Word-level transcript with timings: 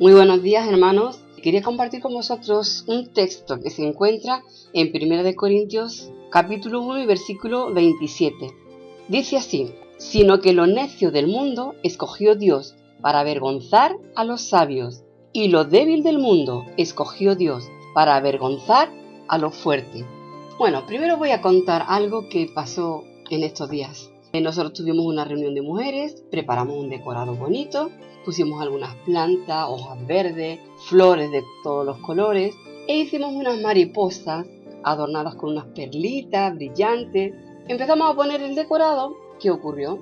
Muy 0.00 0.14
buenos 0.14 0.42
días 0.42 0.66
hermanos. 0.66 1.20
Quería 1.42 1.62
compartir 1.62 2.00
con 2.00 2.14
vosotros 2.14 2.84
un 2.86 3.12
texto 3.12 3.60
que 3.60 3.68
se 3.68 3.86
encuentra 3.86 4.42
en 4.72 4.90
1 4.90 5.36
Corintios 5.36 6.10
capítulo 6.30 6.80
1 6.80 7.02
y 7.02 7.06
versículo 7.06 7.72
27. 7.74 8.54
Dice 9.08 9.36
así, 9.36 9.74
sino 9.98 10.40
que 10.40 10.54
lo 10.54 10.66
necio 10.66 11.10
del 11.10 11.26
mundo 11.26 11.74
escogió 11.82 12.34
Dios 12.36 12.74
para 13.02 13.20
avergonzar 13.20 13.96
a 14.16 14.24
los 14.24 14.40
sabios, 14.40 15.02
y 15.32 15.48
lo 15.48 15.64
débil 15.64 16.02
del 16.02 16.18
mundo 16.18 16.64
escogió 16.78 17.36
Dios 17.36 17.68
para 17.94 18.16
avergonzar 18.16 18.90
a 19.28 19.36
lo 19.36 19.50
fuerte. 19.50 20.06
Bueno, 20.58 20.86
primero 20.86 21.18
voy 21.18 21.30
a 21.30 21.42
contar 21.42 21.84
algo 21.86 22.28
que 22.30 22.50
pasó 22.54 23.04
en 23.30 23.42
estos 23.42 23.68
días. 23.68 24.11
Nosotros 24.40 24.72
tuvimos 24.72 25.04
una 25.04 25.26
reunión 25.26 25.54
de 25.54 25.60
mujeres, 25.60 26.24
preparamos 26.30 26.76
un 26.78 26.88
decorado 26.88 27.34
bonito, 27.34 27.90
pusimos 28.24 28.62
algunas 28.62 28.94
plantas, 29.04 29.66
hojas 29.68 30.06
verdes, 30.06 30.58
flores 30.88 31.30
de 31.30 31.42
todos 31.62 31.84
los 31.84 31.98
colores 31.98 32.54
e 32.88 32.96
hicimos 32.96 33.34
unas 33.34 33.60
mariposas 33.60 34.46
adornadas 34.84 35.34
con 35.34 35.50
unas 35.50 35.66
perlitas 35.66 36.54
brillantes. 36.54 37.34
Empezamos 37.68 38.10
a 38.10 38.14
poner 38.14 38.40
el 38.40 38.54
decorado. 38.54 39.14
¿Qué 39.38 39.50
ocurrió? 39.50 39.98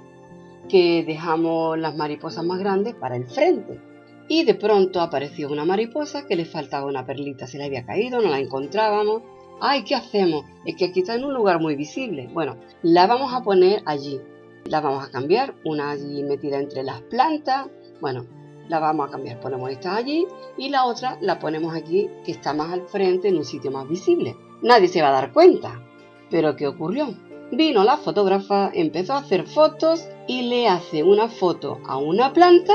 Que 0.69 1.05
dejamos 1.05 1.77
las 1.77 1.97
mariposas 1.97 2.45
más 2.45 2.61
grandes 2.61 2.95
para 2.95 3.17
el 3.17 3.27
frente. 3.27 3.81
Y 4.29 4.45
de 4.45 4.55
pronto 4.55 5.01
apareció 5.01 5.51
una 5.51 5.65
mariposa 5.65 6.27
que 6.27 6.37
le 6.37 6.45
faltaba 6.45 6.87
una 6.87 7.05
perlita, 7.05 7.49
se 7.49 7.59
le 7.59 7.65
había 7.65 7.85
caído, 7.85 8.21
no 8.21 8.31
la 8.31 8.39
encontrábamos. 8.39 9.23
¡Ay, 9.61 9.85
qué 9.85 9.95
hacemos! 9.95 10.45
Es 10.65 10.77
que 10.77 10.87
aquí 10.87 11.01
está 11.01 11.15
en 11.15 11.25
un 11.25 11.35
lugar 11.35 11.61
muy 11.61 11.77
visible. 11.77 12.29
Bueno, 12.33 12.57
la 12.83 13.07
vamos 13.07 13.33
a 13.35 13.43
poner 13.43 13.83
allí. 13.87 14.21
La 14.65 14.81
vamos 14.81 15.07
a 15.07 15.11
cambiar, 15.11 15.55
una 15.65 15.91
allí 15.91 16.23
metida 16.23 16.59
entre 16.59 16.83
las 16.83 17.01
plantas, 17.03 17.69
bueno, 18.01 18.27
la 18.69 18.79
vamos 18.79 19.09
a 19.09 19.11
cambiar, 19.11 19.41
ponemos 19.41 19.71
esta 19.71 19.97
allí 19.97 20.27
y 20.57 20.69
la 20.69 20.85
otra 20.85 21.19
la 21.21 21.39
ponemos 21.39 21.75
aquí 21.75 22.09
que 22.25 22.33
está 22.33 22.55
más 22.55 22.73
al 22.73 22.87
frente 22.87 23.29
en 23.29 23.37
un 23.37 23.45
sitio 23.45 23.71
más 23.71 23.89
visible. 23.89 24.37
Nadie 24.63 24.89
se 24.89 25.03
va 25.03 25.09
a 25.09 25.13
dar 25.13 25.33
cuenta. 25.33 25.83
Pero 26.31 26.55
¿qué 26.55 26.69
ocurrió? 26.69 27.09
Vino 27.51 27.83
la 27.83 27.97
fotógrafa, 27.97 28.71
empezó 28.73 29.15
a 29.15 29.19
hacer 29.19 29.47
fotos 29.47 30.07
y 30.29 30.43
le 30.43 30.69
hace 30.69 31.03
una 31.03 31.29
foto 31.29 31.81
a 31.87 31.97
una 31.97 32.33
planta 32.33 32.75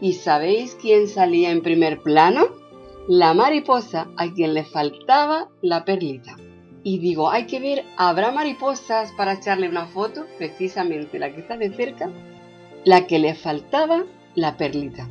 y 0.00 0.14
¿sabéis 0.14 0.76
quién 0.80 1.08
salía 1.08 1.50
en 1.50 1.62
primer 1.62 2.00
plano? 2.00 2.46
La 3.06 3.34
mariposa 3.34 4.08
a 4.16 4.32
quien 4.32 4.54
le 4.54 4.64
faltaba 4.64 5.50
la 5.60 5.84
perlita. 5.84 6.38
Y 6.82 7.00
digo, 7.00 7.30
hay 7.30 7.44
que 7.44 7.60
ver, 7.60 7.84
¿habrá 7.98 8.32
mariposas 8.32 9.12
para 9.12 9.34
echarle 9.34 9.68
una 9.68 9.84
foto? 9.84 10.24
Precisamente 10.38 11.18
la 11.18 11.30
que 11.30 11.42
está 11.42 11.58
de 11.58 11.70
cerca. 11.70 12.10
La 12.86 13.06
que 13.06 13.18
le 13.18 13.34
faltaba 13.34 14.04
la 14.34 14.56
perlita. 14.56 15.06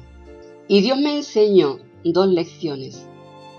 Y 0.67 0.81
Dios 0.81 0.97
me 0.97 1.17
enseñó 1.17 1.77
dos 2.03 2.27
lecciones. 2.29 3.07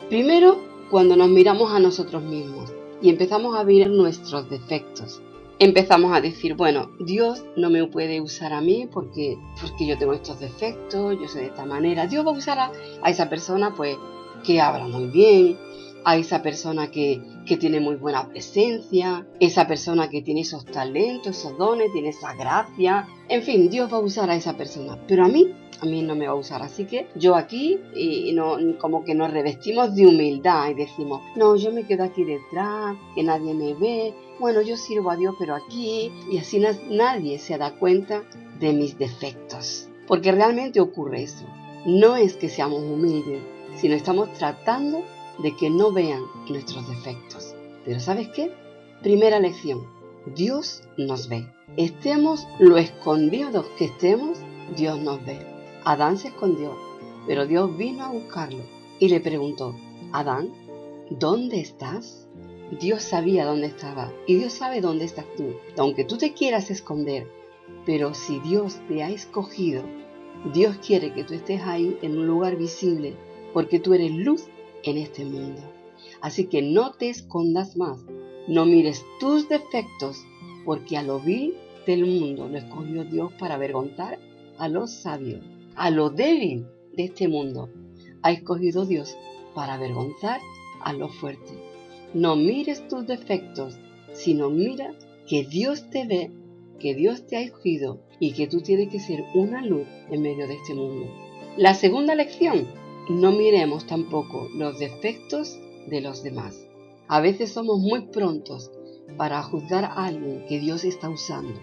Primero, 0.09 0.59
cuando 0.91 1.17
nos 1.17 1.29
miramos 1.29 1.71
a 1.71 1.79
nosotros 1.79 2.21
mismos 2.25 2.73
y 3.01 3.11
empezamos 3.11 3.57
a 3.57 3.63
ver 3.63 3.89
nuestros 3.89 4.51
defectos. 4.51 5.23
Empezamos 5.61 6.13
a 6.13 6.21
decir, 6.21 6.55
bueno, 6.55 6.91
Dios 6.99 7.45
no 7.57 7.71
me 7.71 7.87
puede 7.87 8.21
usar 8.21 8.53
a 8.53 8.61
mí 8.61 8.89
porque, 8.93 9.39
porque 9.61 9.87
yo 9.87 9.97
tengo 9.97 10.13
estos 10.13 10.41
defectos, 10.41 11.21
yo 11.21 11.29
soy 11.29 11.43
de 11.43 11.47
esta 11.49 11.65
manera. 11.67 12.09
Dios 12.09 12.27
va 12.27 12.33
a 12.33 12.35
usar 12.35 12.59
a, 12.59 12.73
a 13.01 13.11
esa 13.11 13.31
persona 13.31 13.73
pues 13.77 13.97
que 14.43 14.61
habla 14.61 14.87
muy 14.87 15.07
bien, 15.07 15.57
a 16.05 16.17
esa 16.17 16.43
persona 16.43 16.91
que, 16.91 17.23
que 17.47 17.57
tiene 17.57 17.81
muy 17.81 17.97
buena 17.97 18.29
presencia, 18.29 19.27
esa 19.41 19.67
persona 19.67 20.09
que 20.09 20.23
tiene 20.23 20.43
esos 20.43 20.65
talentos, 20.67 21.39
esos 21.39 21.57
dones, 21.57 21.93
tiene 21.93 22.11
esa 22.11 22.35
gracia. 22.35 23.09
En 23.29 23.43
fin, 23.43 23.71
Dios 23.71 23.93
va 23.93 23.97
a 23.97 24.01
usar 24.01 24.31
a 24.31 24.37
esa 24.37 24.57
persona, 24.57 24.99
pero 25.09 25.25
a 25.25 25.29
mí, 25.29 25.51
a 25.81 25.87
mí 25.87 26.03
no 26.03 26.15
me 26.15 26.27
va 26.27 26.33
a 26.33 26.37
usar. 26.37 26.63
Así 26.63 26.85
que 26.85 27.07
yo 27.15 27.35
aquí, 27.35 27.81
y, 27.95 28.33
no, 28.33 28.57
como 28.79 29.05
que 29.05 29.15
nos 29.15 29.33
revestimos 29.33 29.95
de 29.95 30.07
humildad 30.07 30.71
y 30.71 30.75
decimos, 30.75 31.23
no, 31.37 31.57
yo 31.57 31.73
me 31.73 31.85
quedo 31.85 32.05
aquí 32.05 32.25
detrás, 32.25 32.97
que 33.15 33.23
nadie 33.23 33.55
me 33.55 33.75
ve. 33.75 34.15
Bueno, 34.39 34.61
yo 34.61 34.77
sirvo 34.77 35.11
a 35.11 35.17
Dios, 35.17 35.35
pero 35.39 35.55
aquí, 35.55 36.13
y 36.31 36.39
así 36.39 36.63
nadie 36.91 37.39
se 37.39 37.57
da 37.57 37.73
cuenta 37.73 38.25
de 38.61 38.73
mis 38.75 38.99
defectos. 38.99 39.89
Porque 40.07 40.33
realmente 40.33 40.81
ocurre 40.81 41.23
eso. 41.23 41.47
No 41.87 42.17
es 42.17 42.37
que 42.37 42.49
seamos 42.49 42.83
humildes, 42.83 43.43
sino 43.77 43.95
estamos 43.95 44.33
tratando 44.35 45.03
de 45.39 45.57
que 45.57 45.71
no 45.71 45.93
vean 45.93 46.23
nuestros 46.49 46.89
defectos. 46.89 47.55
Pero 47.85 48.01
¿sabes 48.01 48.29
qué? 48.29 48.53
Primera 49.03 49.41
lección, 49.41 49.87
Dios 50.35 50.83
nos 50.97 51.29
ve. 51.29 51.47
Estemos 51.77 52.47
lo 52.59 52.79
escondidos 52.79 53.67
que 53.79 53.87
estemos, 53.87 54.39
Dios 54.77 54.99
nos 55.01 55.25
ve. 55.25 55.39
Adán 55.85 56.17
se 56.17 56.29
escondió, 56.29 56.75
pero 57.27 57.47
Dios 57.47 57.77
vino 57.77 58.05
a 58.05 58.11
buscarlo 58.11 58.63
y 58.99 59.09
le 59.09 59.21
preguntó, 59.21 59.75
Adán, 60.13 60.53
¿dónde 61.11 61.61
estás? 61.61 62.27
Dios 62.81 63.03
sabía 63.03 63.45
dónde 63.45 63.67
estaba 63.67 64.13
y 64.27 64.37
Dios 64.37 64.53
sabe 64.53 64.81
dónde 64.81 65.05
estás 65.05 65.27
tú. 65.37 65.55
Aunque 65.77 66.05
tú 66.05 66.17
te 66.17 66.33
quieras 66.33 66.71
esconder, 66.71 67.29
pero 67.85 68.15
si 68.15 68.41
Dios 68.41 68.81
te 68.89 69.03
ha 69.03 69.11
escogido, 69.11 69.83
Dios 70.53 70.79
quiere 70.79 71.13
que 71.13 71.25
tú 71.25 71.35
estés 71.35 71.63
ahí 71.63 71.99
en 72.03 72.19
un 72.19 72.27
lugar 72.27 72.57
visible, 72.57 73.17
porque 73.55 73.79
tú 73.79 73.95
eres 73.95 74.11
luz 74.11 74.49
en 74.83 74.99
este 74.99 75.25
mundo. 75.25 75.63
Así 76.21 76.47
que 76.47 76.61
no 76.61 76.93
te 76.93 77.09
escondas 77.09 77.77
más, 77.77 78.05
no 78.47 78.67
mires 78.67 79.03
tus 79.21 79.49
defectos, 79.49 80.23
porque 80.67 80.99
a 80.99 81.03
lo 81.03 81.21
vil 81.21 81.55
del 81.87 82.05
mundo 82.05 82.49
lo 82.49 82.59
escogió 82.59 83.05
Dios 83.05 83.33
para 83.39 83.55
avergonzar 83.55 84.19
a 84.59 84.69
los 84.69 84.91
sabios, 84.91 85.41
a 85.77 85.91
lo 85.91 86.11
débil 86.11 86.67
de 86.93 87.05
este 87.05 87.29
mundo. 87.29 87.71
Ha 88.23 88.33
escogido 88.33 88.85
Dios 88.85 89.17
para 89.55 89.75
avergonzar 89.75 90.41
a 90.81 90.93
lo 90.93 91.09
fuerte. 91.09 91.53
No 92.13 92.37
mires 92.37 92.87
tus 92.89 93.07
defectos, 93.07 93.79
sino 94.13 94.51
mira 94.51 94.95
que 95.27 95.45
Dios 95.45 95.91
te 95.91 96.07
ve, 96.07 96.31
que 96.79 96.95
Dios 96.95 97.27
te 97.27 97.37
ha 97.37 97.41
escogido 97.41 98.01
y 98.19 98.33
que 98.33 98.47
tú 98.47 98.61
tienes 98.61 98.89
que 98.89 99.01
ser 99.01 99.25
una 99.35 99.65
luz 99.65 99.87
en 100.11 100.23
medio 100.23 100.47
de 100.47 100.55
este 100.55 100.75
mundo. 100.75 101.07
La 101.57 101.75
segunda 101.75 102.15
lección, 102.15 102.67
no 103.09 103.33
miremos 103.33 103.87
tampoco 103.87 104.49
los 104.55 104.79
defectos 104.79 105.59
de 105.89 106.01
los 106.01 106.23
demás. 106.23 106.67
A 107.07 107.21
veces 107.21 107.53
somos 107.53 107.79
muy 107.79 108.07
prontos 108.07 108.71
para 109.19 109.43
juzgar 109.43 109.85
a 109.85 110.07
alguien 110.07 110.47
que 110.49 110.59
Dios 110.59 110.85
está 110.85 111.11
usando 111.11 111.61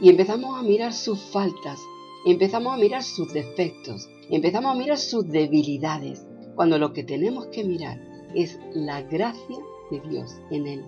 y 0.00 0.10
empezamos 0.10 0.58
a 0.58 0.62
mirar 0.62 0.92
sus 0.92 1.18
faltas, 1.18 1.78
empezamos 2.26 2.74
a 2.74 2.76
mirar 2.76 3.02
sus 3.02 3.32
defectos, 3.32 4.08
empezamos 4.28 4.72
a 4.72 4.78
mirar 4.78 4.98
sus 4.98 5.26
debilidades, 5.28 6.26
cuando 6.54 6.76
lo 6.78 6.92
que 6.92 7.04
tenemos 7.04 7.46
que 7.46 7.64
mirar 7.64 7.98
es 8.34 8.58
la 8.74 9.00
gracia 9.02 9.58
de 9.90 10.00
Dios 10.00 10.36
en 10.50 10.66
él. 10.66 10.84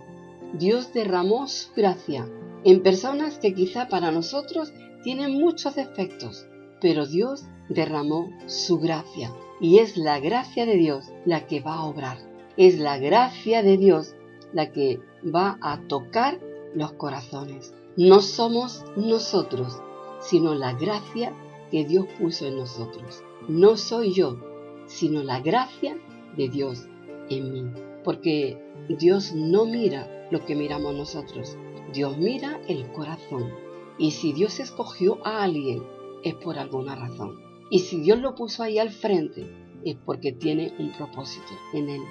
Dios 0.59 0.93
derramó 0.93 1.49
su 1.49 1.73
gracia 1.75 2.29
en 2.65 2.83
personas 2.83 3.39
que 3.39 3.55
quizá 3.55 3.89
para 3.89 4.11
nosotros 4.11 4.73
tienen 5.03 5.41
muchos 5.41 5.75
defectos, 5.75 6.47
pero 6.81 7.07
Dios 7.07 7.45
derramó 7.69 8.31
su 8.47 8.79
gracia 8.79 9.33
y 9.61 9.79
es 9.79 9.97
la 9.97 10.21
gracia 10.21 10.67
de 10.67 10.77
Dios 10.77 11.11
la 11.25 11.47
que 11.47 11.61
va 11.61 11.75
a 11.75 11.85
obrar. 11.85 12.19
Es 12.57 12.79
la 12.79 12.99
gracia 12.99 13.63
de 13.63 13.77
Dios 13.77 14.15
la 14.53 14.71
que 14.73 15.01
va 15.25 15.59
a 15.61 15.81
tocar 15.89 16.41
los 16.75 16.93
corazones. 16.93 17.75
No 17.97 18.21
somos 18.21 18.85
nosotros, 18.97 19.81
sino 20.21 20.55
la 20.55 20.73
gracia 20.73 21.33
que 21.71 21.85
Dios 21.85 22.07
puso 22.19 22.47
en 22.47 22.57
nosotros. 22.57 23.23
No 23.49 23.77
soy 23.77 24.13
yo, 24.13 24.39
sino 24.87 25.23
la 25.23 25.41
gracia 25.41 25.97
de 26.37 26.49
Dios 26.49 26.87
en 27.29 27.53
mí. 27.53 27.73
Porque 28.05 28.59
Dios 28.89 29.33
no 29.35 29.65
mira 29.65 30.29
lo 30.31 30.45
que 30.45 30.55
miramos 30.55 30.95
nosotros. 30.95 31.57
Dios 31.93 32.17
mira 32.19 32.61
el 32.69 32.91
corazón. 32.93 33.53
Y 33.99 34.11
si 34.11 34.33
Dios 34.33 34.61
escogió 34.61 35.25
a 35.25 35.43
alguien, 35.43 35.85
es 36.23 36.35
por 36.35 36.59
alguna 36.59 36.97
razón. 36.97 37.44
Y 37.71 37.81
si 37.81 38.01
Dios 38.01 38.19
lo 38.21 38.35
puso 38.35 38.63
ahí 38.63 38.79
al 38.79 38.91
frente, 38.91 39.47
es 39.85 39.97
porque 40.05 40.33
tiene 40.33 40.73
un 40.79 40.93
propósito 40.93 41.53
en 41.73 41.91
él. 41.91 42.03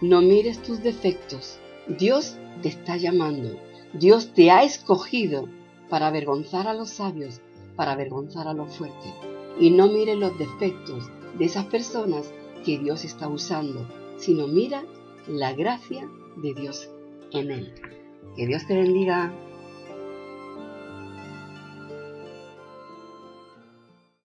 No 0.00 0.20
mires 0.20 0.62
tus 0.62 0.82
defectos. 0.82 1.58
Dios 1.86 2.36
te 2.62 2.68
está 2.68 2.96
llamando. 2.96 3.58
Dios 3.92 4.32
te 4.32 4.50
ha 4.50 4.62
escogido 4.64 5.48
para 5.88 6.06
avergonzar 6.06 6.66
a 6.66 6.74
los 6.74 6.90
sabios, 6.90 7.40
para 7.76 7.92
avergonzar 7.92 8.48
a 8.48 8.54
los 8.54 8.74
fuertes. 8.74 9.12
Y 9.60 9.70
no 9.70 9.88
mires 9.88 10.16
los 10.16 10.36
defectos 10.38 11.10
de 11.38 11.44
esas 11.44 11.66
personas 11.66 12.32
que 12.64 12.78
Dios 12.78 13.04
está 13.04 13.28
usando, 13.28 13.86
sino 14.16 14.46
mira 14.46 14.84
la 15.28 15.52
gracia 15.52 16.08
de 16.36 16.54
Dios 16.54 16.88
en 17.32 17.50
él. 17.50 17.74
Que 18.36 18.46
Dios 18.46 18.66
te 18.66 18.74
bendiga. 18.74 19.32